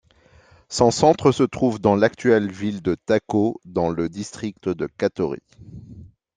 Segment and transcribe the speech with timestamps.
[0.67, 5.43] Son centre se trouve dans l'actuelle ville de Tako dans le district de Katori.